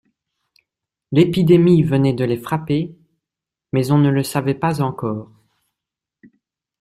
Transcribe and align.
L’épidémie 1.11 1.83
venait 1.83 2.13
de 2.15 2.25
les 2.25 2.37
frapper, 2.39 2.97
mais 3.71 3.91
on 3.91 3.99
ne 3.99 4.09
le 4.09 4.23
savait 4.23 4.55
pas 4.55 4.81
encore. 4.81 5.29